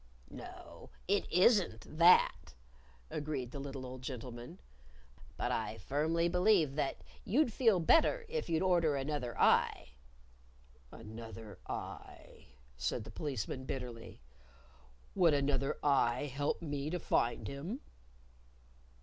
"No, 0.31 0.89
it 1.07 1.31
isn't 1.31 1.85
that," 1.99 2.55
agreed 3.11 3.51
the 3.51 3.59
little 3.59 3.85
old 3.85 4.01
gentleman; 4.01 4.59
"but 5.37 5.51
I 5.51 5.77
firmly 5.77 6.27
believe 6.27 6.73
that, 6.73 7.03
you'd 7.23 7.53
feel 7.53 7.79
better 7.79 8.25
if 8.27 8.49
you'd 8.49 8.63
order 8.63 8.95
another 8.95 9.39
eye." 9.39 9.89
"Another 10.91 11.59
eye!" 11.67 12.47
said 12.77 13.03
the 13.03 13.11
Policeman, 13.11 13.65
bitterly. 13.65 14.19
"Would 15.13 15.35
another 15.35 15.77
eye 15.83 16.25
help 16.25 16.63
me 16.63 16.89
to 16.89 16.97
find 16.97 17.47
him?" 17.47 17.81